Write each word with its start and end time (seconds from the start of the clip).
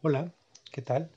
Hola, 0.00 0.32
¿qué 0.70 0.80
tal? 0.80 1.10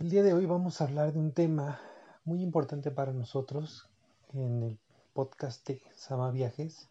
El 0.00 0.10
día 0.10 0.24
de 0.24 0.32
hoy 0.32 0.46
vamos 0.46 0.80
a 0.80 0.84
hablar 0.84 1.12
de 1.12 1.20
un 1.20 1.30
tema 1.30 1.80
muy 2.24 2.42
importante 2.42 2.90
para 2.90 3.12
nosotros 3.12 3.88
en 4.32 4.64
el 4.64 4.78
podcast 5.12 5.64
de 5.68 5.80
Sama 5.94 6.32
Viajes. 6.32 6.88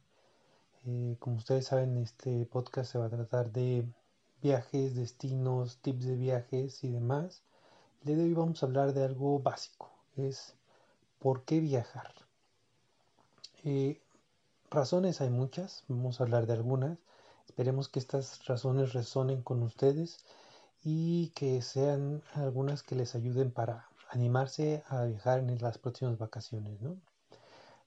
Eh, 0.86 1.18
como 1.20 1.36
ustedes 1.36 1.66
saben, 1.66 1.98
este 1.98 2.46
podcast 2.46 2.90
se 2.90 2.98
va 2.98 3.08
a 3.08 3.10
tratar 3.10 3.52
de 3.52 3.86
viajes, 4.42 4.96
destinos, 4.96 5.80
tips 5.82 6.06
de 6.06 6.16
viajes 6.16 6.86
y 6.86 6.88
demás. 6.90 7.44
El 8.00 8.08
día 8.08 8.16
de 8.16 8.24
hoy 8.24 8.34
vamos 8.34 8.64
a 8.64 8.68
hablar 8.68 8.94
de 8.94 9.04
algo 9.04 9.40
básico, 9.40 9.92
es 10.16 10.56
¿por 11.20 11.44
qué 11.44 11.60
viajar? 11.60 12.14
Eh, 13.66 14.02
razones 14.72 15.20
hay 15.20 15.32
muchas, 15.32 15.84
vamos 15.90 16.22
a 16.22 16.24
hablar 16.24 16.48
de 16.48 16.54
algunas. 16.54 16.98
Esperemos 17.50 17.90
que 17.90 17.98
estas 17.98 18.46
razones 18.46 18.94
resonen 18.94 19.42
con 19.42 19.64
ustedes 19.64 20.20
y 20.84 21.30
que 21.30 21.64
sean 21.64 22.22
algunas 22.36 22.84
que 22.84 22.94
les 22.94 23.16
ayuden 23.16 23.50
para 23.50 23.88
animarse 24.12 24.84
a 24.88 25.06
viajar 25.06 25.40
en 25.40 25.58
las 25.58 25.80
próximas 25.80 26.20
vacaciones. 26.20 26.80
¿no? 26.80 26.96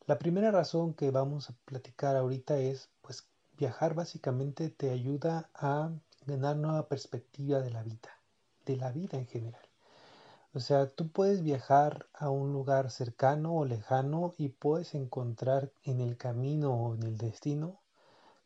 La 0.06 0.18
primera 0.18 0.50
razón 0.50 0.94
que 0.94 1.12
vamos 1.12 1.48
a 1.48 1.54
platicar 1.64 2.16
ahorita 2.16 2.58
es, 2.58 2.88
pues 3.02 3.24
viajar 3.56 3.94
básicamente 3.94 4.68
te 4.68 4.90
ayuda 4.90 5.48
a 5.54 5.92
ganar 6.26 6.56
nueva 6.56 6.88
perspectiva 6.88 7.60
de 7.60 7.70
la 7.70 7.84
vida, 7.84 8.10
de 8.66 8.76
la 8.76 8.90
vida 8.90 9.16
en 9.16 9.28
general. 9.28 9.62
O 10.54 10.58
sea, 10.58 10.88
tú 10.88 11.06
puedes 11.06 11.44
viajar 11.44 12.08
a 12.14 12.30
un 12.30 12.52
lugar 12.52 12.90
cercano 12.90 13.54
o 13.54 13.64
lejano 13.64 14.34
y 14.38 14.48
puedes 14.48 14.96
encontrar 14.96 15.70
en 15.84 16.00
el 16.00 16.16
camino 16.16 16.74
o 16.74 16.96
en 16.96 17.04
el 17.04 17.16
destino 17.16 17.81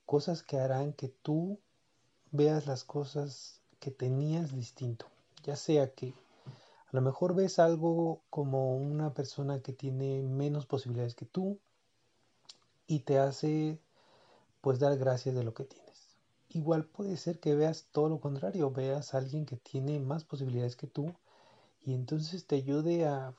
cosas 0.06 0.42
que 0.42 0.58
harán 0.58 0.92
que 0.92 1.08
tú 1.08 1.58
veas 2.30 2.66
las 2.66 2.84
cosas 2.84 3.60
que 3.80 3.90
tenías 3.90 4.54
distinto. 4.54 5.06
Ya 5.44 5.56
sea 5.56 5.92
que 5.92 6.14
a 6.86 6.92
lo 6.92 7.02
mejor 7.02 7.34
ves 7.34 7.58
algo 7.58 8.22
como 8.30 8.76
una 8.76 9.12
persona 9.12 9.60
que 9.60 9.72
tiene 9.72 10.22
menos 10.22 10.66
posibilidades 10.66 11.14
que 11.14 11.26
tú 11.26 11.58
y 12.86 13.00
te 13.00 13.18
hace 13.18 13.78
pues 14.60 14.78
dar 14.78 14.96
gracias 14.96 15.34
de 15.34 15.44
lo 15.44 15.52
que 15.54 15.64
tienes. 15.64 16.16
Igual 16.48 16.84
puede 16.84 17.16
ser 17.16 17.40
que 17.40 17.54
veas 17.54 17.86
todo 17.92 18.08
lo 18.08 18.20
contrario, 18.20 18.70
veas 18.70 19.14
a 19.14 19.18
alguien 19.18 19.44
que 19.44 19.56
tiene 19.56 19.98
más 20.00 20.24
posibilidades 20.24 20.76
que 20.76 20.86
tú 20.86 21.12
y 21.84 21.94
entonces 21.94 22.46
te 22.46 22.56
ayude 22.56 23.06
a 23.06 23.34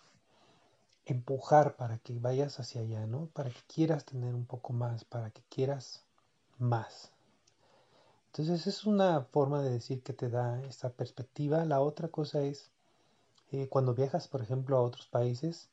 empujar 1.05 1.77
para 1.77 1.97
que 1.99 2.19
vayas 2.19 2.59
hacia 2.59 2.81
allá, 2.81 3.07
¿no? 3.07 3.27
Para 3.33 3.49
que 3.49 3.61
quieras 3.73 4.05
tener 4.05 4.35
un 4.35 4.45
poco 4.45 4.73
más, 4.73 5.05
para 5.05 5.31
que 5.31 5.41
quieras 5.49 6.03
más. 6.59 7.11
Entonces 8.27 8.67
es 8.67 8.85
una 8.85 9.21
forma 9.21 9.61
de 9.63 9.71
decir 9.71 10.03
que 10.03 10.13
te 10.13 10.29
da 10.29 10.61
esta 10.63 10.89
perspectiva. 10.89 11.65
La 11.65 11.81
otra 11.81 12.09
cosa 12.09 12.43
es, 12.43 12.71
eh, 13.51 13.67
cuando 13.67 13.93
viajas, 13.95 14.27
por 14.27 14.41
ejemplo, 14.41 14.77
a 14.77 14.81
otros 14.81 15.07
países, 15.07 15.69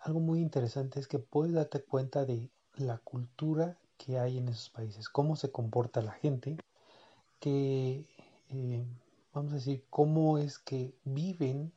algo 0.00 0.20
muy 0.20 0.40
interesante 0.40 1.00
es 1.00 1.08
que 1.08 1.18
puedes 1.18 1.54
darte 1.54 1.82
cuenta 1.82 2.24
de 2.24 2.50
la 2.76 2.98
cultura 2.98 3.78
que 3.96 4.18
hay 4.18 4.38
en 4.38 4.48
esos 4.48 4.70
países, 4.70 5.08
cómo 5.08 5.36
se 5.36 5.50
comporta 5.50 6.02
la 6.02 6.12
gente, 6.12 6.58
que, 7.40 8.06
eh, 8.50 8.86
vamos 9.32 9.52
a 9.52 9.56
decir, 9.56 9.84
cómo 9.90 10.38
es 10.38 10.58
que 10.58 10.94
viven 11.04 11.72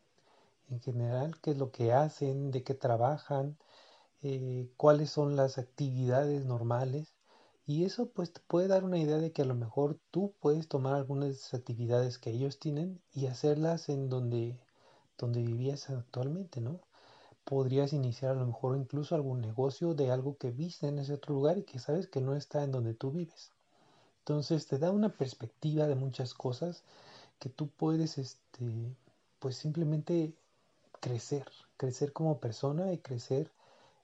en 0.70 0.82
general, 0.82 1.40
qué 1.42 1.52
es 1.52 1.58
lo 1.58 1.72
que 1.72 1.94
hacen, 1.94 2.52
de 2.52 2.64
qué 2.64 2.74
trabajan, 2.74 3.58
eh, 4.22 4.70
cuáles 4.78 5.10
son 5.12 5.36
las 5.36 5.58
actividades 5.58 6.46
normales. 6.46 7.16
Y 7.70 7.86
eso 7.86 8.10
pues 8.10 8.34
te 8.34 8.42
puede 8.48 8.68
dar 8.68 8.84
una 8.84 8.98
idea 8.98 9.20
de 9.20 9.32
que 9.32 9.44
a 9.44 9.46
lo 9.46 9.54
mejor 9.54 10.00
tú 10.10 10.34
puedes 10.40 10.68
tomar 10.68 10.96
algunas 10.96 11.54
actividades 11.54 12.18
que 12.18 12.32
ellos 12.32 12.58
tienen 12.58 13.00
y 13.14 13.28
hacerlas 13.28 13.90
en 13.90 14.10
donde, 14.10 14.60
donde 15.20 15.44
vivías 15.44 15.92
actualmente, 15.92 16.62
¿no? 16.62 16.80
Podrías 17.44 17.94
iniciar 17.94 18.32
a 18.32 18.40
lo 18.40 18.48
mejor 18.48 18.76
incluso 18.76 19.14
algún 19.14 19.40
negocio 19.42 19.94
de 19.94 20.10
algo 20.10 20.36
que 20.40 20.50
viste 20.50 20.88
en 20.88 20.98
ese 20.98 21.14
otro 21.14 21.36
lugar 21.36 21.60
y 21.60 21.64
que 21.64 21.78
sabes 21.78 22.08
que 22.08 22.22
no 22.22 22.36
está 22.36 22.64
en 22.64 22.72
donde 22.72 22.96
tú 22.96 23.12
vives. 23.12 23.52
Entonces 24.22 24.66
te 24.66 24.80
da 24.80 24.90
una 24.90 25.10
perspectiva 25.10 25.86
de 25.86 25.94
muchas 25.94 26.34
cosas 26.34 26.84
que 27.38 27.50
tú 27.50 27.70
puedes, 27.70 28.18
este, 28.18 28.96
pues 29.38 29.58
simplemente 29.58 30.34
crecer, 31.02 31.46
crecer 31.78 32.14
como 32.14 32.40
persona 32.40 32.92
y 32.94 32.98
crecer 32.98 33.52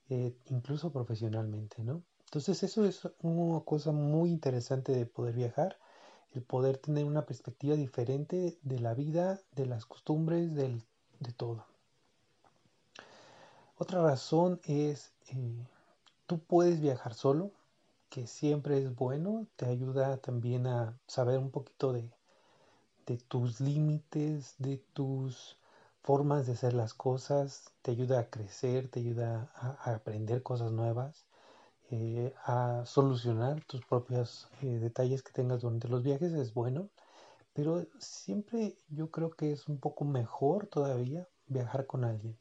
eh, 0.08 0.36
incluso 0.50 0.92
profesionalmente, 0.92 1.82
¿no? 1.82 2.04
Entonces 2.26 2.62
eso 2.62 2.84
es 2.84 3.08
una 3.22 3.60
cosa 3.60 3.92
muy 3.92 4.30
interesante 4.30 4.92
de 4.92 5.06
poder 5.06 5.34
viajar, 5.34 5.78
el 6.34 6.42
poder 6.42 6.78
tener 6.78 7.04
una 7.04 7.24
perspectiva 7.26 7.76
diferente 7.76 8.58
de 8.62 8.80
la 8.80 8.94
vida, 8.94 9.40
de 9.54 9.66
las 9.66 9.86
costumbres, 9.86 10.54
del, 10.54 10.82
de 11.20 11.32
todo. 11.32 11.64
Otra 13.78 14.02
razón 14.02 14.60
es, 14.64 15.12
eh, 15.28 15.54
tú 16.26 16.38
puedes 16.38 16.80
viajar 16.80 17.14
solo, 17.14 17.50
que 18.08 18.26
siempre 18.26 18.78
es 18.78 18.94
bueno, 18.94 19.46
te 19.56 19.66
ayuda 19.66 20.16
también 20.18 20.66
a 20.66 20.98
saber 21.06 21.38
un 21.38 21.50
poquito 21.50 21.92
de, 21.92 22.10
de 23.06 23.18
tus 23.18 23.60
límites, 23.60 24.54
de 24.58 24.78
tus 24.92 25.56
formas 26.02 26.46
de 26.46 26.52
hacer 26.52 26.72
las 26.72 26.94
cosas, 26.94 27.72
te 27.82 27.90
ayuda 27.90 28.20
a 28.20 28.30
crecer, 28.30 28.88
te 28.88 29.00
ayuda 29.00 29.50
a, 29.54 29.92
aprender 29.94 30.42
cosas 30.42 30.72
nuevas, 30.72 31.24
eh, 31.90 32.34
a 32.44 32.82
solucionar 32.84 33.64
tus 33.64 33.84
propios 33.84 34.48
eh, 34.62 34.78
detalles 34.78 35.22
que 35.22 35.32
tengas 35.32 35.60
durante 35.62 35.88
los 35.88 36.02
viajes, 36.02 36.32
es 36.32 36.52
bueno, 36.54 36.88
pero 37.52 37.86
siempre 37.98 38.76
yo 38.88 39.10
creo 39.10 39.30
que 39.30 39.52
es 39.52 39.68
un 39.68 39.78
poco 39.78 40.04
mejor 40.04 40.66
todavía 40.66 41.28
viajar 41.46 41.86
con 41.86 42.04
alguien. 42.04 42.36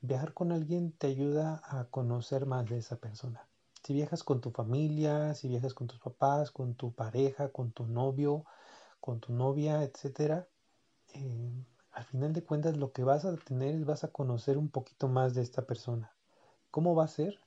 Viajar 0.00 0.32
con 0.34 0.52
alguien 0.52 0.92
te 0.92 1.08
ayuda 1.08 1.62
a 1.64 1.84
conocer 1.84 2.46
más 2.46 2.68
de 2.68 2.78
esa 2.78 2.96
persona. 2.96 3.46
Si 3.84 3.94
viajas 3.94 4.24
con 4.24 4.40
tu 4.40 4.50
familia, 4.50 5.34
si 5.34 5.48
viajas 5.48 5.74
con 5.74 5.86
tus 5.86 6.00
papás, 6.00 6.50
con 6.50 6.74
tu 6.74 6.92
pareja, 6.92 7.48
con 7.48 7.72
tu 7.72 7.86
novio, 7.86 8.44
con 9.00 9.20
tu 9.20 9.32
novia, 9.32 9.82
etcétera, 9.82 10.48
eh, 11.14 11.64
al 11.92 12.04
final 12.04 12.32
de 12.32 12.44
cuentas 12.44 12.76
lo 12.76 12.92
que 12.92 13.04
vas 13.04 13.24
a 13.24 13.36
tener 13.36 13.74
es 13.74 13.84
vas 13.84 14.04
a 14.04 14.08
conocer 14.08 14.58
un 14.58 14.68
poquito 14.68 15.08
más 15.08 15.34
de 15.34 15.42
esta 15.42 15.66
persona. 15.66 16.12
¿Cómo 16.70 16.94
va 16.94 17.04
a 17.04 17.08
ser? 17.08 17.38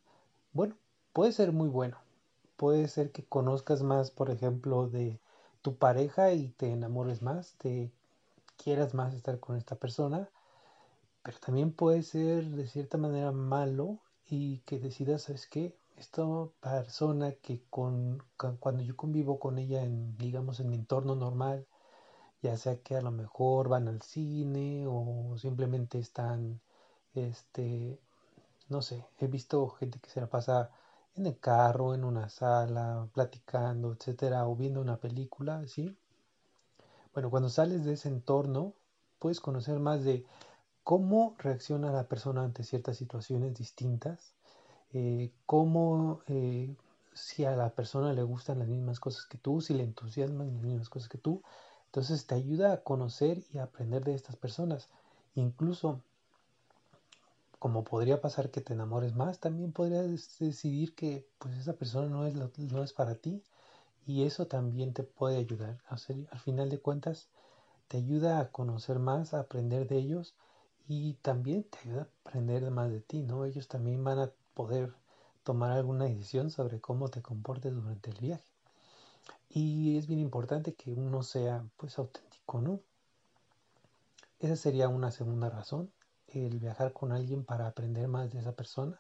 Bueno, 0.51 0.75
puede 1.13 1.31
ser 1.31 1.51
muy 1.53 1.69
bueno. 1.69 1.97
Puede 2.57 2.88
ser 2.88 3.12
que 3.12 3.24
conozcas 3.24 3.84
más, 3.84 4.12
por 4.12 4.29
ejemplo, 4.31 4.88
de 4.90 5.19
tu 5.62 5.75
pareja 5.78 6.34
y 6.34 6.50
te 6.50 6.72
enamores 6.72 7.22
más, 7.22 7.56
te 7.57 7.91
quieras 8.57 8.94
más 8.94 9.13
estar 9.13 9.40
con 9.40 9.57
esta 9.57 9.75
persona, 9.75 10.29
pero 11.23 11.38
también 11.40 11.72
puede 11.72 12.03
ser 12.03 12.46
de 12.46 12.68
cierta 12.68 12.97
manera 12.97 13.31
malo 13.31 14.00
y 14.28 14.59
que 14.59 14.79
decidas, 14.79 15.23
¿sabes 15.23 15.47
qué? 15.47 15.75
Esta 15.97 16.23
persona 16.62 17.34
que 17.34 17.62
con, 17.69 18.23
cuando 18.59 18.84
yo 18.84 18.96
convivo 18.97 19.40
con 19.40 19.57
ella 19.59 19.84
en, 19.84 20.18
digamos, 20.18 20.59
en 20.59 20.69
mi 20.69 20.75
entorno 20.75 21.16
normal, 21.16 21.68
ya 22.41 22.57
sea 22.57 22.78
que 22.81 22.96
a 22.96 23.02
lo 23.02 23.12
mejor 23.12 23.69
van 23.69 23.88
al 23.88 24.02
cine 24.02 24.85
o 24.88 25.38
simplemente 25.38 26.00
están, 26.00 26.62
este, 27.16 28.00
no 28.69 28.81
sé, 28.81 29.06
he 29.19 29.28
visto 29.28 29.69
gente 29.69 30.00
que 30.00 30.09
se 30.09 30.22
la 30.22 30.28
pasa 30.28 30.72
en 31.16 31.28
el 31.28 31.40
carro, 31.40 31.94
en 31.94 32.03
una 32.03 32.29
sala, 32.29 33.07
platicando, 33.13 33.94
etcétera, 33.94 34.47
o 34.47 34.56
viendo 34.56 34.81
una 34.81 34.97
película, 34.97 35.66
¿sí? 35.68 35.96
Bueno, 37.13 37.29
cuando 37.29 37.50
sales 37.50 37.85
de 37.85 37.94
ese 37.94 38.09
entorno, 38.09 38.74
puedes 39.19 39.40
conocer 39.40 39.79
más 39.79 40.03
de 40.03 40.25
cómo 40.84 41.35
reacciona 41.40 41.91
la 41.91 42.07
persona 42.07 42.44
ante 42.44 42.63
ciertas 42.63 42.97
situaciones 42.97 43.53
distintas, 43.53 44.34
eh, 44.94 45.31
cómo, 45.46 46.22
eh, 46.28 46.75
si 47.13 47.46
a 47.46 47.56
la 47.56 47.69
persona 47.69 48.13
le 48.13 48.23
gustan 48.23 48.59
las 48.59 48.68
mismas 48.68 49.00
cosas 49.00 49.25
que 49.25 49.38
tú, 49.38 49.62
si 49.62 49.73
le 49.73 49.84
entusiasman 49.84 50.53
las 50.53 50.63
mismas 50.63 50.90
cosas 50.90 51.09
que 51.09 51.18
tú, 51.19 51.44
entonces 51.85 52.26
te 52.26 52.35
ayuda 52.35 52.73
a 52.73 52.84
conocer 52.84 53.43
y 53.53 53.59
aprender 53.59 54.03
de 54.03 54.16
estas 54.16 54.35
personas. 54.35 54.90
Incluso, 55.35 56.02
como 57.63 57.85
podría 57.85 58.19
pasar 58.19 58.51
que 58.51 58.59
te 58.59 58.73
enamores 58.73 59.15
más, 59.15 59.39
también 59.39 59.71
podrías 59.71 60.37
decidir 60.37 60.93
que 60.95 61.25
pues 61.39 61.55
esa 61.55 61.71
persona 61.71 62.09
no 62.09 62.25
es, 62.27 62.35
no 62.35 62.83
es 62.83 62.91
para 62.91 63.15
ti 63.15 63.41
y 64.05 64.23
eso 64.25 64.47
también 64.47 64.93
te 64.93 65.03
puede 65.03 65.37
ayudar. 65.37 65.81
al 65.87 66.39
final 66.41 66.69
de 66.69 66.79
cuentas, 66.79 67.29
te 67.87 67.95
ayuda 67.95 68.41
a 68.41 68.51
conocer 68.51 68.99
más, 68.99 69.33
a 69.33 69.39
aprender 69.39 69.87
de 69.87 69.97
ellos 69.97 70.35
y 70.89 71.13
también 71.21 71.63
te 71.63 71.77
ayuda 71.85 72.01
a 72.01 72.07
aprender 72.29 72.69
más 72.69 72.91
de 72.91 72.99
ti, 72.99 73.21
¿no? 73.21 73.45
Ellos 73.45 73.69
también 73.69 74.03
van 74.03 74.19
a 74.19 74.31
poder 74.55 74.93
tomar 75.45 75.71
alguna 75.71 76.03
decisión 76.03 76.51
sobre 76.51 76.81
cómo 76.81 77.07
te 77.07 77.21
comportes 77.21 77.73
durante 77.73 78.09
el 78.09 78.17
viaje. 78.19 78.51
Y 79.49 79.97
es 79.97 80.07
bien 80.07 80.19
importante 80.19 80.73
que 80.73 80.91
uno 80.91 81.23
sea 81.23 81.63
pues 81.77 81.97
auténtico, 81.97 82.59
¿no? 82.59 82.81
Esa 84.41 84.57
sería 84.57 84.89
una 84.89 85.11
segunda 85.11 85.49
razón, 85.49 85.89
el 86.34 86.59
viajar 86.59 86.94
con 86.94 87.12
alguien 87.12 87.44
para 87.44 87.68
aprender 87.68 88.08
más 88.08 88.32
de 88.32 88.40
esa 88.40 88.53
persona. 88.53 89.00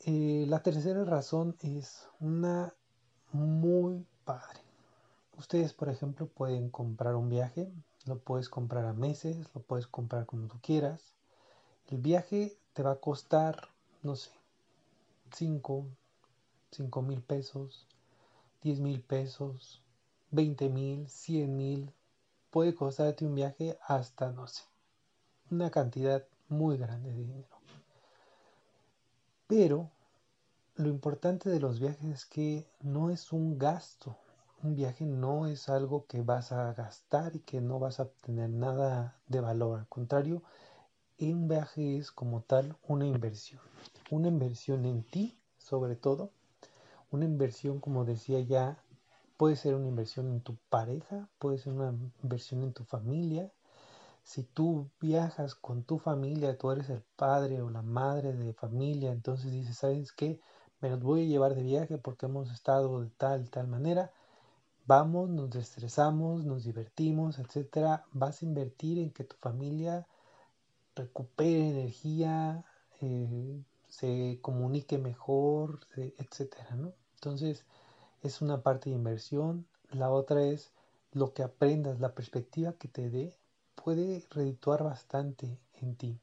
Eh, 0.00 0.46
la 0.48 0.62
tercera 0.62 1.04
razón 1.04 1.56
es 1.60 2.08
una 2.20 2.72
muy 3.32 4.06
padre. 4.24 4.60
Ustedes, 5.36 5.72
por 5.72 5.88
ejemplo, 5.88 6.26
pueden 6.26 6.70
comprar 6.70 7.14
un 7.14 7.28
viaje, 7.28 7.70
lo 8.06 8.18
puedes 8.18 8.48
comprar 8.48 8.84
a 8.86 8.92
meses, 8.92 9.36
lo 9.54 9.60
puedes 9.62 9.86
comprar 9.86 10.26
como 10.26 10.46
tú 10.48 10.58
quieras. 10.60 11.14
El 11.88 11.98
viaje 11.98 12.56
te 12.72 12.82
va 12.82 12.92
a 12.92 13.00
costar, 13.00 13.68
no 14.02 14.16
sé, 14.16 14.30
5, 15.32 15.86
5 16.70 17.02
mil 17.02 17.22
pesos, 17.22 17.86
10 18.62 18.80
mil 18.80 19.00
pesos, 19.00 19.82
20 20.30 20.68
mil, 20.68 21.08
100 21.08 21.56
mil. 21.56 21.92
Puede 22.50 22.74
costarte 22.74 23.26
un 23.26 23.34
viaje 23.34 23.78
hasta, 23.86 24.30
no 24.30 24.46
sé, 24.46 24.62
una 25.50 25.70
cantidad 25.70 26.24
muy 26.48 26.76
grande 26.76 27.10
de 27.10 27.16
dinero. 27.16 27.58
Pero 29.46 29.90
lo 30.76 30.88
importante 30.88 31.50
de 31.50 31.60
los 31.60 31.80
viajes 31.80 32.04
es 32.04 32.26
que 32.26 32.66
no 32.82 33.10
es 33.10 33.32
un 33.32 33.58
gasto. 33.58 34.16
Un 34.62 34.74
viaje 34.74 35.06
no 35.06 35.46
es 35.46 35.68
algo 35.68 36.06
que 36.06 36.22
vas 36.22 36.52
a 36.52 36.72
gastar 36.74 37.36
y 37.36 37.40
que 37.40 37.60
no 37.60 37.78
vas 37.78 37.98
a 37.98 38.04
obtener 38.04 38.50
nada 38.50 39.16
de 39.26 39.40
valor. 39.40 39.78
Al 39.80 39.88
contrario, 39.88 40.42
un 41.18 41.48
viaje 41.48 41.96
es 41.96 42.12
como 42.12 42.42
tal 42.42 42.76
una 42.86 43.06
inversión. 43.06 43.60
Una 44.10 44.28
inversión 44.28 44.84
en 44.84 45.02
ti, 45.02 45.36
sobre 45.58 45.96
todo. 45.96 46.30
Una 47.10 47.24
inversión, 47.24 47.80
como 47.80 48.04
decía 48.04 48.40
ya, 48.40 48.82
puede 49.36 49.56
ser 49.56 49.74
una 49.74 49.88
inversión 49.88 50.28
en 50.28 50.40
tu 50.40 50.56
pareja, 50.68 51.28
puede 51.38 51.58
ser 51.58 51.72
una 51.72 51.94
inversión 52.22 52.62
en 52.62 52.72
tu 52.72 52.84
familia, 52.84 53.50
si 54.28 54.42
tú 54.42 54.90
viajas 55.00 55.54
con 55.54 55.84
tu 55.84 55.98
familia, 55.98 56.58
tú 56.58 56.70
eres 56.70 56.90
el 56.90 57.02
padre 57.16 57.62
o 57.62 57.70
la 57.70 57.80
madre 57.80 58.34
de 58.34 58.52
familia, 58.52 59.10
entonces 59.10 59.50
dices, 59.50 59.78
¿sabes 59.78 60.12
qué? 60.12 60.38
Me 60.82 60.90
los 60.90 61.00
voy 61.00 61.22
a 61.22 61.26
llevar 61.26 61.54
de 61.54 61.62
viaje 61.62 61.96
porque 61.96 62.26
hemos 62.26 62.52
estado 62.52 63.00
de 63.00 63.08
tal, 63.08 63.48
tal 63.48 63.68
manera. 63.68 64.12
Vamos, 64.84 65.30
nos 65.30 65.54
estresamos, 65.56 66.44
nos 66.44 66.64
divertimos, 66.64 67.38
etcétera. 67.38 68.04
Vas 68.12 68.42
a 68.42 68.44
invertir 68.44 68.98
en 68.98 69.12
que 69.12 69.24
tu 69.24 69.34
familia 69.36 70.06
recupere 70.94 71.70
energía, 71.70 72.66
eh, 73.00 73.62
se 73.88 74.40
comunique 74.42 74.98
mejor, 74.98 75.80
etcétera, 75.96 76.74
¿no? 76.76 76.92
Entonces, 77.14 77.64
es 78.22 78.42
una 78.42 78.60
parte 78.60 78.90
de 78.90 78.96
inversión. 78.96 79.66
La 79.90 80.10
otra 80.10 80.42
es 80.42 80.70
lo 81.12 81.32
que 81.32 81.42
aprendas, 81.42 81.98
la 81.98 82.14
perspectiva 82.14 82.74
que 82.74 82.88
te 82.88 83.08
dé 83.08 83.38
puede 83.82 84.24
redituar 84.30 84.82
bastante 84.82 85.58
en 85.80 85.94
ti. 85.94 86.18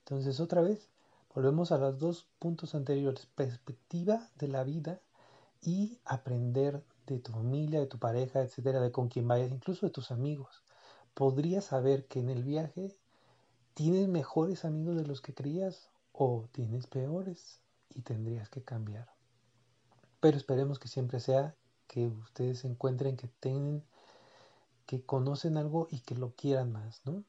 Entonces 0.00 0.40
otra 0.40 0.60
vez, 0.60 0.88
volvemos 1.34 1.72
a 1.72 1.78
los 1.78 1.98
dos 1.98 2.26
puntos 2.38 2.74
anteriores, 2.74 3.26
perspectiva 3.34 4.28
de 4.36 4.48
la 4.48 4.64
vida 4.64 5.00
y 5.62 5.98
aprender 6.04 6.82
de 7.06 7.18
tu 7.18 7.32
familia, 7.32 7.80
de 7.80 7.86
tu 7.86 7.98
pareja, 7.98 8.42
etcétera, 8.42 8.80
de 8.80 8.92
con 8.92 9.08
quien 9.08 9.28
vayas, 9.28 9.50
incluso 9.50 9.86
de 9.86 9.92
tus 9.92 10.10
amigos. 10.10 10.62
Podrías 11.14 11.64
saber 11.64 12.06
que 12.06 12.20
en 12.20 12.30
el 12.30 12.42
viaje 12.42 12.96
tienes 13.74 14.08
mejores 14.08 14.64
amigos 14.64 14.96
de 14.96 15.06
los 15.06 15.20
que 15.20 15.34
creías 15.34 15.90
o 16.12 16.48
tienes 16.52 16.86
peores 16.86 17.60
y 17.94 18.02
tendrías 18.02 18.48
que 18.48 18.62
cambiar. 18.62 19.08
Pero 20.20 20.36
esperemos 20.36 20.78
que 20.78 20.88
siempre 20.88 21.20
sea 21.20 21.54
que 21.86 22.06
ustedes 22.08 22.64
encuentren 22.64 23.16
que 23.16 23.28
tienen 23.40 23.82
que 24.90 25.04
conocen 25.04 25.56
algo 25.56 25.86
y 25.92 26.00
que 26.00 26.16
lo 26.16 26.34
quieran 26.34 26.72
más, 26.72 27.02
¿no? 27.04 27.22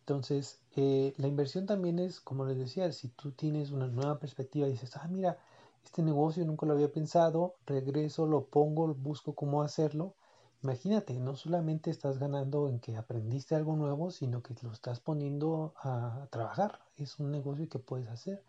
Entonces, 0.00 0.62
eh, 0.74 1.12
la 1.18 1.28
inversión 1.28 1.66
también 1.66 1.98
es, 1.98 2.18
como 2.18 2.46
les 2.46 2.56
decía, 2.56 2.90
si 2.92 3.08
tú 3.08 3.32
tienes 3.32 3.72
una 3.72 3.88
nueva 3.88 4.18
perspectiva 4.18 4.66
y 4.66 4.70
dices, 4.70 4.96
ah, 4.96 5.06
mira, 5.08 5.36
este 5.84 6.02
negocio 6.02 6.46
nunca 6.46 6.64
lo 6.64 6.72
había 6.72 6.90
pensado, 6.90 7.56
regreso, 7.66 8.24
lo 8.24 8.46
pongo, 8.46 8.94
busco 8.94 9.34
cómo 9.34 9.60
hacerlo. 9.60 10.14
Imagínate, 10.62 11.12
no 11.20 11.36
solamente 11.36 11.90
estás 11.90 12.18
ganando 12.18 12.70
en 12.70 12.80
que 12.80 12.96
aprendiste 12.96 13.54
algo 13.54 13.76
nuevo, 13.76 14.10
sino 14.10 14.42
que 14.42 14.54
lo 14.62 14.72
estás 14.72 15.00
poniendo 15.00 15.74
a 15.82 16.26
trabajar. 16.30 16.80
Es 16.96 17.18
un 17.18 17.30
negocio 17.30 17.68
que 17.68 17.78
puedes 17.80 18.08
hacer. 18.08 18.42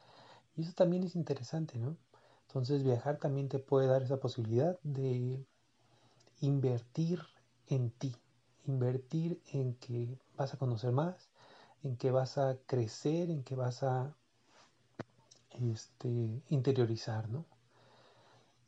Y 0.56 0.62
eso 0.62 0.72
también 0.74 1.04
es 1.04 1.18
interesante, 1.18 1.78
¿no? 1.78 1.98
Entonces 2.48 2.84
viajar 2.84 3.18
también 3.18 3.50
te 3.50 3.60
puede 3.60 3.88
dar 3.88 4.02
esa 4.02 4.22
posibilidad 4.22 4.80
de 4.84 5.46
invertir 6.40 7.20
en 7.68 7.92
ti, 7.92 8.16
invertir 8.68 9.42
en 9.52 9.76
que 9.76 10.18
vas 10.38 10.54
a 10.54 10.58
conocer 10.58 10.92
más, 10.92 11.30
en 11.84 11.98
que 11.98 12.12
vas 12.12 12.38
a 12.38 12.58
crecer, 12.66 13.30
en 13.30 13.44
que 13.44 13.56
vas 13.56 13.84
a 13.84 14.14
este, 15.52 16.42
interiorizar, 16.50 17.30
¿no? 17.30 17.46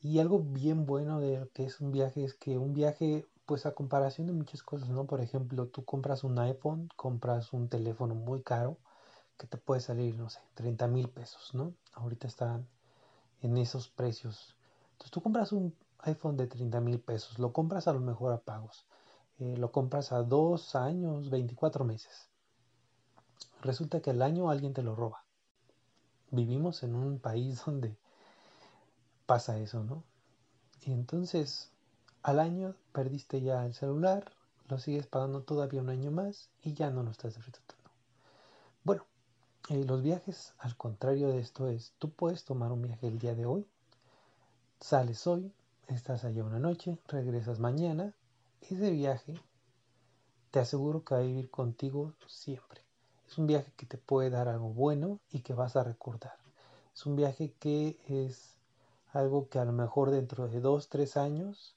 Y 0.01 0.19
algo 0.19 0.39
bien 0.39 0.85
bueno 0.85 1.19
de 1.19 1.39
lo 1.39 1.49
que 1.51 1.65
es 1.65 1.81
un 1.81 1.91
viaje 1.91 2.23
es 2.23 2.33
que 2.33 2.57
un 2.57 2.73
viaje, 2.73 3.25
pues 3.45 3.65
a 3.65 3.73
comparación 3.73 4.27
de 4.27 4.33
muchas 4.33 4.61
cosas, 4.63 4.89
¿no? 4.89 5.05
Por 5.05 5.21
ejemplo, 5.21 5.67
tú 5.67 5.83
compras 5.83 6.23
un 6.23 6.37
iPhone, 6.39 6.89
compras 6.95 7.51
un 7.51 7.67
teléfono 7.67 8.15
muy 8.15 8.41
caro, 8.41 8.77
que 9.37 9.47
te 9.47 9.57
puede 9.57 9.81
salir, 9.81 10.15
no 10.17 10.29
sé, 10.29 10.39
30 10.55 10.87
mil 10.87 11.09
pesos, 11.09 11.53
¿no? 11.53 11.73
Ahorita 11.93 12.27
están 12.27 12.67
en 13.41 13.57
esos 13.57 13.89
precios. 13.89 14.55
Entonces 14.93 15.11
tú 15.11 15.21
compras 15.21 15.51
un 15.51 15.75
iPhone 15.99 16.37
de 16.37 16.47
30 16.47 16.79
mil 16.79 16.99
pesos, 16.99 17.39
lo 17.39 17.53
compras 17.53 17.87
a 17.87 17.93
lo 17.93 17.99
mejor 17.99 18.33
a 18.33 18.39
pagos. 18.39 18.85
Eh, 19.39 19.55
lo 19.57 19.71
compras 19.71 20.11
a 20.11 20.23
dos 20.23 20.75
años, 20.75 21.29
24 21.29 21.85
meses. 21.85 22.27
Resulta 23.61 24.01
que 24.01 24.09
al 24.09 24.21
año 24.21 24.49
alguien 24.49 24.73
te 24.73 24.81
lo 24.81 24.95
roba. 24.95 25.23
Vivimos 26.31 26.83
en 26.83 26.95
un 26.95 27.19
país 27.19 27.61
donde 27.65 27.95
pasa 29.25 29.59
eso, 29.59 29.83
¿no? 29.83 30.03
Y 30.81 30.91
entonces 30.91 31.71
al 32.23 32.39
año 32.39 32.75
perdiste 32.93 33.41
ya 33.41 33.65
el 33.65 33.73
celular, 33.73 34.31
lo 34.67 34.79
sigues 34.79 35.07
pagando 35.07 35.43
todavía 35.43 35.81
un 35.81 35.89
año 35.89 36.11
más 36.11 36.49
y 36.63 36.73
ya 36.73 36.89
no 36.89 37.03
lo 37.03 37.11
estás 37.11 37.35
disfrutando. 37.35 37.75
Bueno, 38.83 39.05
eh, 39.69 39.83
los 39.85 40.01
viajes, 40.01 40.53
al 40.57 40.75
contrario 40.75 41.29
de 41.29 41.39
esto, 41.39 41.69
es, 41.69 41.93
tú 41.99 42.09
puedes 42.09 42.43
tomar 42.43 42.71
un 42.71 42.81
viaje 42.81 43.07
el 43.07 43.19
día 43.19 43.35
de 43.35 43.45
hoy, 43.45 43.65
sales 44.79 45.27
hoy, 45.27 45.53
estás 45.87 46.25
allá 46.25 46.43
una 46.43 46.59
noche, 46.59 46.97
regresas 47.07 47.59
mañana 47.59 48.13
ese 48.61 48.91
viaje 48.91 49.33
te 50.51 50.59
aseguro 50.59 51.03
que 51.03 51.15
va 51.15 51.21
a 51.21 51.23
vivir 51.23 51.49
contigo 51.49 52.13
siempre. 52.27 52.81
Es 53.27 53.37
un 53.37 53.47
viaje 53.47 53.71
que 53.75 53.85
te 53.85 53.97
puede 53.97 54.29
dar 54.29 54.47
algo 54.47 54.69
bueno 54.69 55.19
y 55.31 55.41
que 55.41 55.53
vas 55.53 55.75
a 55.75 55.83
recordar. 55.83 56.35
Es 56.93 57.05
un 57.05 57.15
viaje 57.15 57.53
que 57.59 57.99
es 58.07 58.55
algo 59.13 59.49
que 59.49 59.59
a 59.59 59.65
lo 59.65 59.73
mejor 59.73 60.11
dentro 60.11 60.47
de 60.47 60.59
dos, 60.59 60.89
tres 60.89 61.17
años 61.17 61.75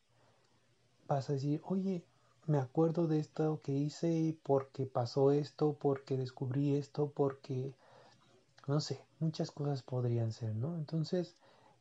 vas 1.07 1.29
a 1.29 1.35
decir, 1.35 1.61
oye, 1.65 2.05
me 2.47 2.59
acuerdo 2.59 3.07
de 3.07 3.19
esto 3.19 3.61
que 3.63 3.73
hice 3.73 4.37
porque 4.43 4.87
pasó 4.87 5.33
esto, 5.33 5.75
porque 5.75 6.17
descubrí 6.17 6.77
esto, 6.77 7.11
porque, 7.11 7.75
no 8.67 8.81
sé, 8.81 9.05
muchas 9.19 9.51
cosas 9.51 9.83
podrían 9.83 10.33
ser, 10.33 10.55
¿no? 10.55 10.77
Entonces, 10.77 11.37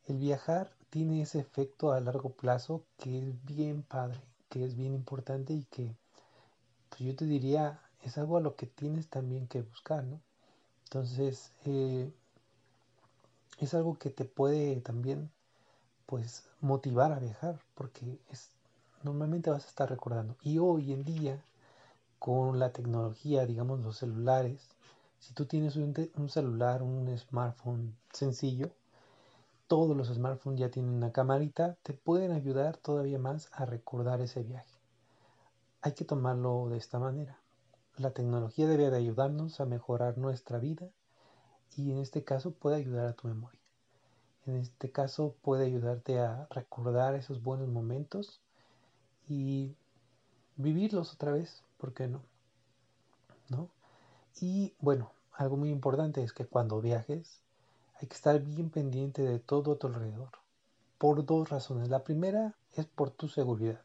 el 0.05 0.17
viajar 0.17 0.71
tiene 0.89 1.21
ese 1.21 1.39
efecto 1.39 1.91
a 1.91 1.99
largo 1.99 2.31
plazo 2.31 2.83
que 2.97 3.19
es 3.19 3.45
bien 3.45 3.83
padre 3.83 4.28
que 4.49 4.65
es 4.65 4.75
bien 4.75 4.93
importante 4.93 5.53
y 5.53 5.63
que 5.65 5.95
pues 6.89 7.01
yo 7.01 7.15
te 7.15 7.25
diría 7.25 7.79
es 8.03 8.17
algo 8.17 8.37
a 8.37 8.41
lo 8.41 8.55
que 8.55 8.65
tienes 8.67 9.07
también 9.07 9.47
que 9.47 9.61
buscar, 9.61 10.03
¿no? 10.03 10.21
Entonces, 10.85 11.51
eh, 11.65 12.11
es 13.59 13.73
algo 13.73 13.97
que 13.97 14.09
te 14.09 14.25
puede 14.25 14.81
también, 14.81 15.29
pues, 16.05 16.45
motivar 16.61 17.11
a 17.11 17.19
viajar, 17.19 17.59
porque 17.75 18.19
es, 18.31 18.49
normalmente 19.03 19.49
vas 19.49 19.65
a 19.65 19.69
estar 19.69 19.89
recordando. 19.89 20.35
Y 20.41 20.59
hoy 20.59 20.93
en 20.93 21.03
día, 21.03 21.43
con 22.19 22.59
la 22.59 22.71
tecnología, 22.71 23.45
digamos, 23.45 23.81
los 23.81 23.97
celulares, 23.97 24.61
si 25.19 25.33
tú 25.33 25.45
tienes 25.45 25.75
un, 25.75 25.93
un 26.15 26.29
celular, 26.29 26.81
un 26.81 27.15
smartphone 27.17 27.95
sencillo, 28.13 28.71
todos 29.69 29.95
los 29.95 30.07
smartphones 30.07 30.59
ya 30.59 30.71
tienen 30.71 30.95
una 30.95 31.11
camarita, 31.11 31.77
te 31.83 31.93
pueden 31.93 32.31
ayudar 32.31 32.77
todavía 32.77 33.19
más 33.19 33.49
a 33.53 33.65
recordar 33.65 34.19
ese 34.19 34.41
viaje. 34.41 34.79
Hay 35.81 35.93
que 35.93 36.05
tomarlo 36.05 36.69
de 36.69 36.77
esta 36.77 36.97
manera. 36.97 37.37
La 37.95 38.09
tecnología 38.09 38.67
debe 38.67 38.89
de 38.89 38.97
ayudarnos 38.97 39.61
a 39.61 39.65
mejorar 39.65 40.17
nuestra 40.17 40.57
vida 40.57 40.89
y 41.77 41.91
en 41.91 41.99
este 41.99 42.23
caso 42.23 42.49
puede 42.49 42.77
ayudar 42.77 43.05
a 43.05 43.13
tu 43.13 43.27
memoria. 43.27 43.59
En 44.47 44.55
este 44.55 44.91
caso 44.91 45.35
puede 45.43 45.67
ayudarte 45.67 46.19
a 46.19 46.47
recordar 46.49 47.13
esos 47.13 47.43
buenos 47.43 47.67
momentos 47.67 48.41
y 49.27 49.75
vivirlos 50.55 51.13
otra 51.13 51.31
vez, 51.31 51.61
¿por 51.77 51.93
qué 51.93 52.07
no? 52.07 52.23
¿No? 53.49 53.69
Y 54.41 54.73
bueno, 54.79 55.11
algo 55.31 55.57
muy 55.57 55.69
importante 55.69 56.23
es 56.23 56.33
que 56.33 56.47
cuando 56.47 56.81
viajes 56.81 57.43
hay 57.99 58.07
que 58.07 58.15
estar 58.15 58.39
bien 58.39 58.69
pendiente 58.69 59.21
de 59.21 59.39
todo 59.39 59.73
a 59.73 59.77
tu 59.77 59.87
alrededor. 59.87 60.31
Por 60.97 61.25
dos 61.25 61.49
razones. 61.49 61.89
La 61.89 62.03
primera 62.03 62.55
es 62.75 62.85
por 62.85 63.11
tu 63.11 63.27
seguridad. 63.27 63.81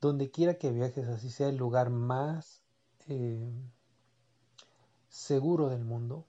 Donde 0.00 0.30
quiera 0.30 0.54
que 0.54 0.70
viajes, 0.70 1.08
así 1.08 1.30
sea 1.30 1.48
el 1.48 1.56
lugar 1.56 1.88
más 1.88 2.60
eh, 3.08 3.50
seguro 5.08 5.70
del 5.70 5.84
mundo, 5.84 6.26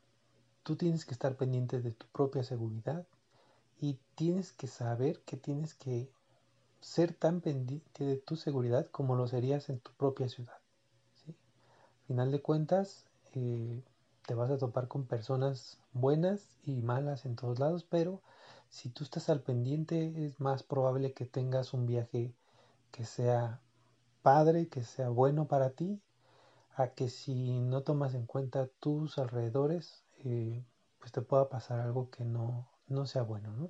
tú 0.64 0.78
tienes 0.78 1.06
que 1.06 1.14
estar 1.14 1.36
pendiente 1.36 1.82
de 1.82 1.92
tu 1.92 2.06
propia 2.08 2.44
seguridad 2.44 3.06
y 3.82 4.00
tienes 4.16 4.54
que 4.54 4.68
saber 4.68 5.20
que 5.22 5.36
tienes 5.36 5.74
que 5.74 6.10
ser 6.80 7.14
tan 7.14 7.42
pendiente 7.42 8.06
de 8.06 8.18
tu 8.18 8.38
seguridad 8.38 8.88
como 8.92 9.16
lo 9.16 9.28
serías 9.28 9.70
en 9.70 9.80
tu 9.80 9.92
propia 9.94 10.30
ciudad. 10.30 10.58
¿sí? 11.16 11.36
Final 12.08 12.32
de 12.32 12.42
cuentas, 12.42 13.06
eh, 13.34 13.84
te 14.26 14.34
vas 14.34 14.52
a 14.52 14.58
topar 14.58 14.88
con 14.88 15.06
personas 15.06 15.78
buenas 15.94 16.48
y 16.64 16.82
malas 16.82 17.26
en 17.26 17.36
todos 17.36 17.60
lados, 17.60 17.86
pero 17.90 18.22
si 18.70 18.90
tú 18.90 19.04
estás 19.04 19.30
al 19.30 19.42
pendiente 19.42 20.26
es 20.26 20.40
más 20.40 20.64
probable 20.64 21.14
que 21.14 21.26
tengas 21.26 21.74
un 21.74 21.86
viaje 21.86 22.34
que 22.92 23.06
sea 23.06 23.62
padre, 24.22 24.68
que 24.68 24.84
sea 24.84 25.10
bueno 25.10 25.48
para 25.48 25.72
ti, 25.72 26.02
a 26.76 26.88
que 26.90 27.10
si 27.10 27.60
no 27.60 27.84
tomas 27.84 28.16
en 28.16 28.26
cuenta 28.26 28.68
tus 28.80 29.18
alrededores, 29.18 30.04
eh, 30.24 30.64
pues 31.00 31.12
te 31.12 31.22
pueda 31.22 31.50
pasar 31.50 31.80
algo 31.80 32.10
que 32.10 32.26
no, 32.26 32.68
no 32.88 33.06
sea 33.06 33.24
bueno, 33.24 33.52
¿no? 33.52 33.70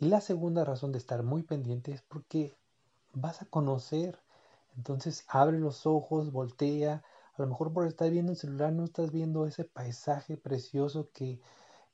Y 0.00 0.06
la 0.06 0.20
segunda 0.20 0.64
razón 0.64 0.92
de 0.92 0.98
estar 0.98 1.22
muy 1.22 1.42
pendiente 1.42 1.92
es 1.92 2.02
porque 2.02 2.54
vas 3.14 3.42
a 3.42 3.46
conocer. 3.46 4.18
Entonces 4.76 5.24
abre 5.28 5.58
los 5.58 5.86
ojos, 5.86 6.30
voltea. 6.32 7.02
A 7.38 7.42
lo 7.42 7.48
mejor 7.48 7.72
por 7.72 7.86
estar 7.86 8.10
viendo 8.10 8.32
el 8.32 8.38
celular 8.38 8.72
no 8.72 8.84
estás 8.84 9.12
viendo 9.12 9.46
ese 9.46 9.64
paisaje 9.64 10.36
precioso 10.36 11.08
que, 11.12 11.40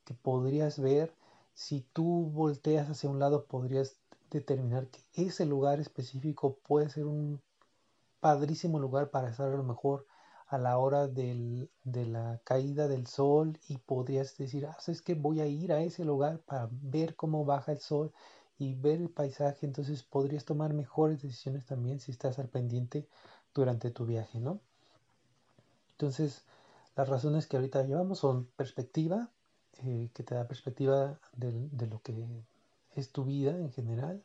que 0.03 0.13
podrías 0.15 0.79
ver. 0.79 1.13
Si 1.53 1.81
tú 1.93 2.31
volteas 2.33 2.89
hacia 2.89 3.09
un 3.09 3.19
lado 3.19 3.45
podrías 3.45 3.97
determinar 4.31 4.87
que 4.87 5.01
ese 5.13 5.45
lugar 5.45 5.79
específico 5.79 6.57
puede 6.67 6.89
ser 6.89 7.05
un 7.05 7.41
padrísimo 8.19 8.79
lugar 8.79 9.11
para 9.11 9.29
estar 9.29 9.51
a 9.51 9.55
lo 9.55 9.63
mejor 9.63 10.07
a 10.47 10.57
la 10.57 10.77
hora 10.79 11.07
del, 11.07 11.69
de 11.83 12.05
la 12.07 12.41
caída 12.43 12.87
del 12.87 13.07
sol 13.07 13.59
y 13.67 13.77
podrías 13.77 14.37
decir, 14.37 14.65
ah, 14.65 14.77
es 14.87 15.01
que 15.01 15.15
voy 15.15 15.41
a 15.41 15.47
ir 15.47 15.71
a 15.73 15.81
ese 15.81 16.05
lugar 16.05 16.39
para 16.39 16.69
ver 16.71 17.15
cómo 17.15 17.45
baja 17.45 17.71
el 17.71 17.79
sol 17.79 18.11
y 18.57 18.73
ver 18.75 19.01
el 19.01 19.09
paisaje, 19.09 19.65
entonces 19.65 20.03
podrías 20.03 20.45
tomar 20.45 20.73
mejores 20.73 21.21
decisiones 21.21 21.65
también 21.65 21.99
si 21.99 22.11
estás 22.11 22.39
al 22.39 22.49
pendiente 22.49 23.07
durante 23.53 23.91
tu 23.91 24.05
viaje, 24.05 24.39
¿no? 24.39 24.61
Entonces, 25.97 26.43
las 26.97 27.07
razones 27.07 27.47
que 27.47 27.55
ahorita 27.55 27.83
llevamos 27.83 28.19
son 28.19 28.47
perspectiva, 28.57 29.29
eh, 29.83 30.09
que 30.13 30.23
te 30.23 30.35
da 30.35 30.45
perspectiva 30.45 31.17
de, 31.37 31.87
lo 31.87 32.01
que 32.01 32.13
es 32.95 33.11
tu 33.11 33.23
vida 33.23 33.51
en 33.51 33.71
general, 33.71 34.21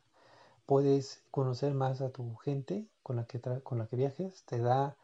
puedes 0.66 1.22
conocer 1.30 1.72
más 1.74 2.00
a 2.00 2.10
tu 2.10 2.34
gente 2.36 2.86
con 3.04 3.16
la 3.16 3.24
que, 3.24 3.40
con 3.40 3.78
la 3.78 3.86
que 3.86 3.96
viajes, 3.96 4.42
te 4.46 4.58
da 4.58 4.96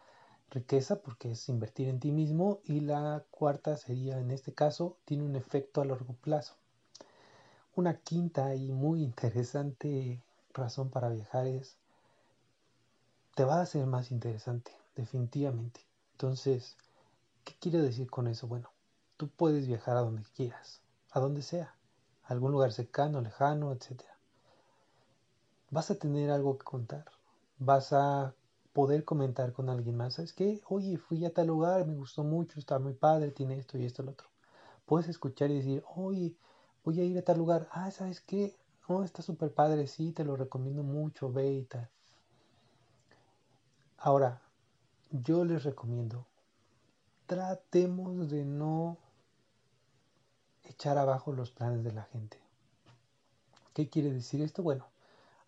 riqueza 0.50 1.02
porque 1.02 1.32
es 1.32 1.48
invertir 1.48 1.88
en 1.88 2.00
ti 2.00 2.10
mismo 2.10 2.60
y 2.64 2.80
la 2.80 3.24
cuarta 3.30 3.76
sería 3.76 4.18
en 4.18 4.32
este 4.32 4.52
caso 4.52 4.96
tiene 5.04 5.22
un 5.22 5.36
efecto 5.36 5.80
a 5.80 5.84
largo 5.84 6.14
plazo. 6.14 6.54
Una 7.76 7.94
quinta 7.94 8.54
y 8.56 8.72
muy 8.72 9.02
interesante 9.04 10.20
razón 10.52 10.90
para 10.90 11.10
viajar 11.10 11.46
es 11.46 11.76
te 13.36 13.44
va 13.44 13.58
a 13.58 13.62
hacer 13.62 13.86
más 13.86 14.10
interesante, 14.10 14.72
definitivamente. 14.96 15.80
Entonces, 16.16 16.78
¿qué 17.44 17.52
quiero 17.60 17.82
decir 17.82 18.08
con 18.08 18.26
eso? 18.26 18.46
Bueno, 18.46 18.70
tú 19.18 19.28
puedes 19.28 19.66
viajar 19.66 19.98
a 19.98 20.00
donde 20.00 20.22
quieras, 20.34 20.80
a 21.10 21.20
donde 21.20 21.42
sea, 21.42 21.74
a 22.24 22.32
algún 22.32 22.52
lugar 22.52 22.72
cercano, 22.72 23.20
lejano, 23.20 23.70
etc. 23.70 24.02
Vas 25.68 25.90
a 25.90 25.98
tener 25.98 26.30
algo 26.30 26.56
que 26.56 26.64
contar, 26.64 27.04
vas 27.58 27.92
a 27.92 28.32
poder 28.72 29.04
comentar 29.04 29.52
con 29.52 29.68
alguien 29.68 29.98
más. 29.98 30.14
¿Sabes 30.14 30.32
qué? 30.32 30.62
Oye, 30.70 30.96
fui 30.96 31.22
a 31.26 31.34
tal 31.34 31.48
lugar, 31.48 31.86
me 31.86 31.96
gustó 31.96 32.24
mucho, 32.24 32.58
está 32.58 32.78
muy 32.78 32.94
padre, 32.94 33.30
tiene 33.30 33.58
esto 33.58 33.76
y 33.76 33.84
esto 33.84 34.00
y 34.00 34.06
lo 34.06 34.12
otro. 34.12 34.28
Puedes 34.86 35.10
escuchar 35.10 35.50
y 35.50 35.56
decir, 35.56 35.84
oye, 35.96 36.34
voy 36.82 36.98
a 36.98 37.04
ir 37.04 37.18
a 37.18 37.22
tal 37.22 37.36
lugar. 37.36 37.68
Ah, 37.72 37.90
¿sabes 37.90 38.22
qué? 38.22 38.56
Oh, 38.88 39.02
está 39.02 39.20
súper 39.20 39.52
padre, 39.52 39.86
sí, 39.86 40.12
te 40.12 40.24
lo 40.24 40.34
recomiendo 40.34 40.82
mucho, 40.82 41.30
ve 41.30 41.52
y 41.52 41.64
tal. 41.64 41.90
Ahora, 43.98 44.40
yo 45.10 45.44
les 45.44 45.64
recomiendo, 45.64 46.26
tratemos 47.26 48.28
de 48.30 48.44
no 48.44 48.98
echar 50.64 50.98
abajo 50.98 51.32
los 51.32 51.50
planes 51.50 51.84
de 51.84 51.92
la 51.92 52.04
gente. 52.04 52.38
¿Qué 53.74 53.88
quiere 53.88 54.12
decir 54.12 54.40
esto? 54.40 54.62
Bueno, 54.62 54.86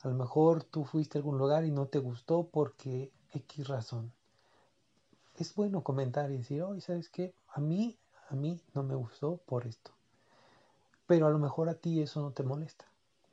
a 0.02 0.08
lo 0.08 0.14
mejor 0.14 0.62
tú 0.62 0.84
fuiste 0.84 1.18
a 1.18 1.20
algún 1.20 1.38
lugar 1.38 1.64
y 1.64 1.70
no 1.70 1.86
te 1.86 1.98
gustó 1.98 2.44
porque 2.44 3.10
X 3.32 3.68
razón. 3.68 4.12
Es 5.36 5.54
bueno 5.54 5.82
comentar 5.82 6.30
y 6.30 6.38
decir, 6.38 6.62
oye, 6.62 6.80
¿sabes 6.80 7.08
qué? 7.08 7.34
A 7.48 7.60
mí, 7.60 7.96
a 8.28 8.34
mí 8.34 8.60
no 8.74 8.82
me 8.82 8.94
gustó 8.94 9.38
por 9.46 9.66
esto. 9.66 9.92
Pero 11.06 11.26
a 11.26 11.30
lo 11.30 11.38
mejor 11.38 11.68
a 11.68 11.74
ti 11.74 12.00
eso 12.02 12.20
no 12.20 12.32
te 12.32 12.42
molesta, 12.42 12.84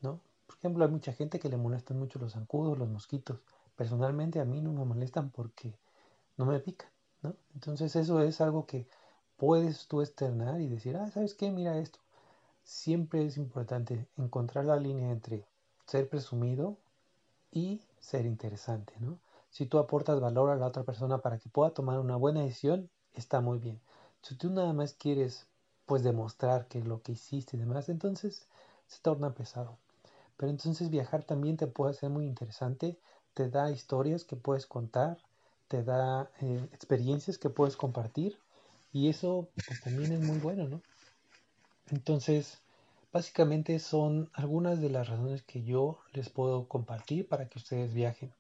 ¿no? 0.01 0.20
Por 0.48 0.58
ejemplo, 0.58 0.86
hay 0.86 0.91
mucha 0.91 1.13
gente 1.13 1.39
que 1.39 1.50
le 1.50 1.58
molestan 1.58 2.00
mucho 2.00 2.20
los 2.20 2.34
zancudos, 2.34 2.77
los 2.77 2.88
mosquitos. 2.88 3.39
Personalmente 3.75 4.39
a 4.39 4.46
mí 4.46 4.62
no 4.62 4.72
me 4.72 4.86
molestan 4.86 5.29
porque 5.29 5.74
no 6.37 6.45
me 6.45 6.59
pican, 6.59 6.89
¿no? 7.21 7.35
Entonces 7.53 7.95
eso 7.95 8.21
es 8.21 8.41
algo 8.41 8.65
que 8.65 8.87
puedes 9.37 9.87
tú 9.87 10.01
externar 10.01 10.61
y 10.61 10.67
decir, 10.67 10.97
ah, 10.97 11.09
¿sabes 11.11 11.33
qué? 11.33 11.51
Mira 11.51 11.77
esto. 11.77 11.99
Siempre 12.63 13.25
es 13.25 13.37
importante 13.37 14.07
encontrar 14.17 14.65
la 14.65 14.77
línea 14.77 15.11
entre 15.11 15.45
ser 15.85 16.09
presumido 16.09 16.77
y 17.51 17.81
ser 17.99 18.25
interesante, 18.25 18.93
¿no? 18.99 19.19
Si 19.49 19.65
tú 19.65 19.77
aportas 19.79 20.19
valor 20.19 20.49
a 20.49 20.57
la 20.57 20.67
otra 20.67 20.83
persona 20.83 21.19
para 21.19 21.37
que 21.37 21.49
pueda 21.49 21.71
tomar 21.71 21.99
una 21.99 22.17
buena 22.17 22.41
decisión, 22.41 22.89
está 23.13 23.39
muy 23.39 23.59
bien. 23.59 23.79
Si 24.21 24.35
tú 24.35 24.49
nada 24.49 24.73
más 24.73 24.93
quieres 24.93 25.47
pues 25.85 26.03
demostrar 26.03 26.67
que 26.67 26.83
lo 26.83 27.01
que 27.01 27.13
hiciste 27.13 27.55
y 27.55 27.59
demás, 27.59 27.89
entonces 27.89 28.47
se 28.87 28.99
torna 29.01 29.33
pesado. 29.33 29.77
Pero 30.37 30.49
entonces 30.49 30.89
viajar 30.89 31.23
también 31.23 31.57
te 31.57 31.67
puede 31.67 31.93
ser 31.93 32.09
muy 32.09 32.25
interesante, 32.25 32.99
te 33.33 33.49
da 33.49 33.71
historias 33.71 34.25
que 34.25 34.35
puedes 34.35 34.65
contar, 34.65 35.17
te 35.67 35.84
da 35.84 36.29
eh, 36.41 36.67
experiencias 36.74 37.38
que 37.38 37.50
puedes 37.50 37.75
compartir 37.75 38.38
y 38.93 39.10
eso 39.10 39.50
pues 39.67 39.81
también 39.81 40.12
es 40.12 40.22
muy 40.22 40.38
bueno, 40.38 40.67
¿no? 40.67 40.81
Entonces, 41.91 42.60
básicamente 43.12 43.79
son 43.79 44.29
algunas 44.34 44.81
de 44.81 44.89
las 44.89 45.10
razones 45.10 45.43
que 45.43 45.63
yo 45.63 46.00
les 46.13 46.29
puedo 46.29 46.67
compartir 46.67 47.27
para 47.27 47.48
que 47.48 47.60
ustedes 47.60 47.93
viajen. 47.93 48.31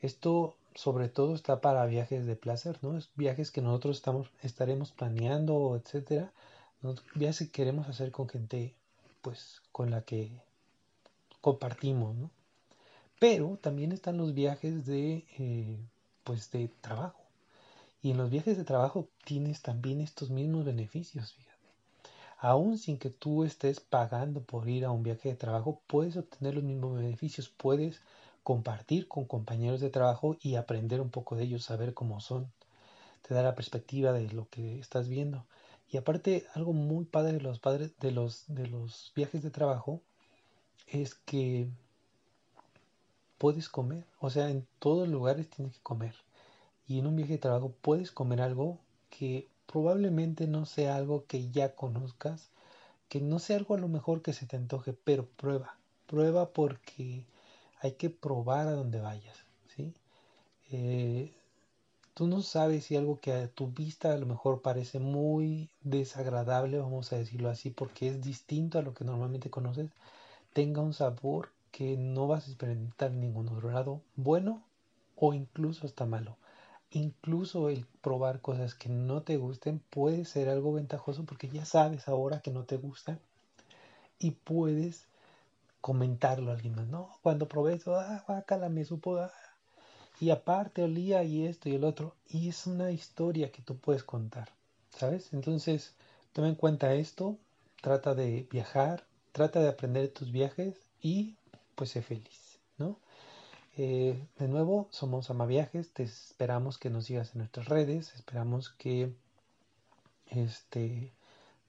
Esto 0.00 0.56
sobre 0.74 1.08
todo 1.08 1.34
está 1.34 1.60
para 1.60 1.86
viajes 1.86 2.24
de 2.24 2.36
placer, 2.36 2.78
¿no? 2.82 2.96
Es 2.96 3.10
viajes 3.16 3.50
que 3.50 3.60
nosotros 3.60 3.96
estamos, 3.96 4.30
estaremos 4.42 4.92
planeando, 4.92 5.74
etcétera. 5.76 6.32
Viajes 7.16 7.38
que 7.38 7.50
queremos 7.50 7.88
hacer 7.88 8.12
con 8.12 8.28
gente, 8.28 8.74
pues, 9.22 9.60
con 9.72 9.90
la 9.90 10.02
que 10.02 10.30
compartimos, 11.40 12.14
¿no? 12.14 12.30
Pero 13.18 13.58
también 13.60 13.90
están 13.90 14.16
los 14.18 14.34
viajes 14.34 14.86
de, 14.86 15.24
eh, 15.38 15.76
pues, 16.28 16.50
de 16.50 16.68
trabajo. 16.82 17.22
Y 18.02 18.10
en 18.10 18.18
los 18.18 18.28
viajes 18.28 18.58
de 18.58 18.64
trabajo 18.64 19.08
tienes 19.24 19.62
también 19.62 20.02
estos 20.02 20.28
mismos 20.28 20.66
beneficios, 20.66 21.32
fíjate. 21.32 21.56
Aún 22.36 22.76
sin 22.76 22.98
que 22.98 23.08
tú 23.08 23.44
estés 23.44 23.80
pagando 23.80 24.42
por 24.42 24.68
ir 24.68 24.84
a 24.84 24.90
un 24.90 25.02
viaje 25.02 25.30
de 25.30 25.36
trabajo, 25.36 25.80
puedes 25.86 26.18
obtener 26.18 26.54
los 26.54 26.64
mismos 26.64 26.98
beneficios, 26.98 27.48
puedes 27.48 28.02
compartir 28.42 29.08
con 29.08 29.24
compañeros 29.24 29.80
de 29.80 29.88
trabajo 29.88 30.36
y 30.42 30.56
aprender 30.56 31.00
un 31.00 31.08
poco 31.08 31.34
de 31.34 31.44
ellos, 31.44 31.64
saber 31.64 31.94
cómo 31.94 32.20
son. 32.20 32.52
Te 33.26 33.32
da 33.32 33.42
la 33.42 33.54
perspectiva 33.54 34.12
de 34.12 34.30
lo 34.30 34.50
que 34.50 34.78
estás 34.78 35.08
viendo. 35.08 35.46
Y 35.90 35.96
aparte, 35.96 36.46
algo 36.52 36.74
muy 36.74 37.06
padre 37.06 37.32
de 37.32 37.40
los 37.40 37.58
padres 37.58 37.98
de 38.00 38.12
los 38.12 38.44
de 38.48 38.66
los 38.66 39.12
viajes 39.16 39.42
de 39.42 39.50
trabajo 39.50 40.02
es 40.88 41.14
que 41.14 41.70
puedes 43.38 43.68
comer, 43.68 44.04
o 44.20 44.30
sea, 44.30 44.50
en 44.50 44.66
todos 44.78 45.08
lugares 45.08 45.48
tienes 45.48 45.76
que 45.76 45.82
comer. 45.82 46.14
Y 46.86 46.98
en 46.98 47.06
un 47.06 47.16
viaje 47.16 47.34
de 47.34 47.38
trabajo 47.38 47.72
puedes 47.82 48.12
comer 48.12 48.40
algo 48.40 48.78
que 49.10 49.48
probablemente 49.66 50.46
no 50.46 50.66
sea 50.66 50.96
algo 50.96 51.26
que 51.26 51.50
ya 51.50 51.74
conozcas, 51.74 52.50
que 53.08 53.20
no 53.20 53.38
sea 53.38 53.56
algo 53.58 53.74
a 53.74 53.78
lo 53.78 53.88
mejor 53.88 54.22
que 54.22 54.32
se 54.32 54.46
te 54.46 54.56
antoje, 54.56 54.92
pero 54.92 55.26
prueba, 55.26 55.78
prueba 56.06 56.50
porque 56.50 57.24
hay 57.80 57.92
que 57.92 58.10
probar 58.10 58.68
a 58.68 58.72
donde 58.72 59.00
vayas, 59.00 59.44
¿sí? 59.76 59.94
Eh, 60.70 61.32
tú 62.14 62.26
no 62.26 62.42
sabes 62.42 62.84
si 62.86 62.96
algo 62.96 63.20
que 63.20 63.32
a 63.32 63.48
tu 63.48 63.68
vista 63.68 64.12
a 64.12 64.18
lo 64.18 64.26
mejor 64.26 64.62
parece 64.62 64.98
muy 64.98 65.70
desagradable, 65.82 66.78
vamos 66.78 67.12
a 67.12 67.18
decirlo 67.18 67.50
así, 67.50 67.70
porque 67.70 68.08
es 68.08 68.22
distinto 68.22 68.78
a 68.78 68.82
lo 68.82 68.94
que 68.94 69.04
normalmente 69.04 69.50
conoces, 69.50 69.90
tenga 70.52 70.82
un 70.82 70.94
sabor 70.94 71.50
que 71.78 71.96
no 71.96 72.26
vas 72.26 72.48
a 72.48 72.50
experimentar 72.50 73.12
en 73.12 73.20
ningún 73.20 73.48
otro 73.48 73.70
lado, 73.70 74.02
bueno 74.16 74.64
o 75.14 75.32
incluso 75.32 75.86
hasta 75.86 76.06
malo. 76.06 76.36
Incluso 76.90 77.68
el 77.68 77.86
probar 78.02 78.40
cosas 78.40 78.74
que 78.74 78.88
no 78.88 79.22
te 79.22 79.36
gusten 79.36 79.78
puede 79.88 80.24
ser 80.24 80.48
algo 80.48 80.72
ventajoso 80.72 81.24
porque 81.24 81.48
ya 81.48 81.64
sabes 81.64 82.08
ahora 82.08 82.40
que 82.40 82.50
no 82.50 82.64
te 82.64 82.78
gustan 82.78 83.20
y 84.18 84.32
puedes 84.32 85.06
comentarlo 85.80 86.50
a 86.50 86.54
alguien 86.54 86.74
más, 86.74 86.88
¿no? 86.88 87.10
Cuando 87.22 87.46
probé 87.46 87.74
eso, 87.74 87.94
ah, 87.94 88.24
guácala, 88.26 88.68
me 88.68 88.84
supo, 88.84 89.16
ah". 89.18 89.30
y 90.18 90.30
aparte 90.30 90.82
olía 90.82 91.22
y 91.22 91.46
esto 91.46 91.68
y 91.68 91.76
el 91.76 91.84
otro, 91.84 92.16
y 92.28 92.48
es 92.48 92.66
una 92.66 92.90
historia 92.90 93.52
que 93.52 93.62
tú 93.62 93.76
puedes 93.76 94.02
contar, 94.02 94.48
¿sabes? 94.90 95.32
Entonces, 95.32 95.94
toma 96.32 96.48
en 96.48 96.56
cuenta 96.56 96.92
esto, 96.94 97.38
trata 97.80 98.16
de 98.16 98.48
viajar, 98.50 99.04
trata 99.30 99.60
de 99.60 99.68
aprender 99.68 100.08
tus 100.08 100.32
viajes 100.32 100.74
y 101.00 101.37
pues 101.78 101.90
sé 101.90 102.02
feliz, 102.02 102.58
¿no? 102.76 102.98
Eh, 103.76 104.20
de 104.38 104.48
nuevo, 104.48 104.88
somos 104.90 105.30
Amaviajes, 105.30 105.92
te 105.92 106.02
esperamos 106.02 106.78
que 106.78 106.90
nos 106.90 107.04
sigas 107.04 107.32
en 107.34 107.38
nuestras 107.38 107.68
redes, 107.68 108.12
esperamos 108.16 108.70
que 108.70 109.12
este 110.26 111.12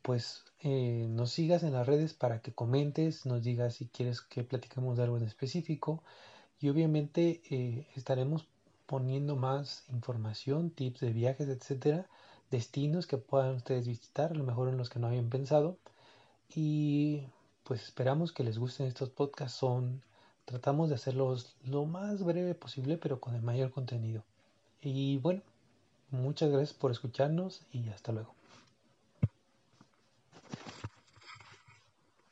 pues 0.02 0.44
eh, 0.64 1.06
nos 1.10 1.32
sigas 1.32 1.62
en 1.62 1.74
las 1.74 1.86
redes 1.86 2.16
para 2.16 2.42
que 2.42 2.52
comentes, 2.52 3.28
nos 3.28 3.44
digas 3.44 3.76
si 3.76 3.86
quieres 3.86 4.22
que 4.22 4.44
platiquemos 4.44 4.98
de 4.98 5.04
algo 5.04 5.18
en 5.18 5.24
específico 5.26 6.04
y 6.60 6.70
obviamente 6.70 7.42
eh, 7.52 7.88
estaremos 7.96 8.48
poniendo 8.88 9.36
más 9.36 9.84
información, 9.92 10.72
tips 10.72 11.02
de 11.02 11.14
viajes, 11.14 11.48
etcétera, 11.48 12.08
destinos 12.50 13.06
que 13.06 13.18
puedan 13.18 13.56
ustedes 13.58 13.88
visitar, 13.88 14.32
a 14.32 14.36
lo 14.36 14.44
mejor 14.44 14.70
en 14.70 14.78
los 14.78 14.90
que 14.90 14.98
no 14.98 15.08
habían 15.08 15.30
pensado 15.30 15.78
y 16.56 17.28
pues 17.70 17.84
esperamos 17.84 18.32
que 18.32 18.44
les 18.44 18.58
gusten 18.58 18.88
estos 18.88 19.12
podcasts, 19.12 19.60
son 19.60 20.02
tratamos 20.46 20.90
de 20.90 20.96
hacerlos 20.96 21.56
lo 21.64 21.86
más 21.86 22.24
breve 22.24 22.56
posible 22.56 22.98
pero 22.98 23.20
con 23.20 23.36
el 23.36 23.44
mayor 23.44 23.70
contenido. 23.70 24.24
Y 24.82 25.18
bueno, 25.20 25.44
muchas 26.10 26.50
gracias 26.50 26.74
por 26.74 26.90
escucharnos 26.90 27.62
y 27.72 27.88
hasta 27.90 28.12
luego. 28.12 28.39